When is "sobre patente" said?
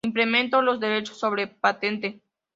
1.19-2.23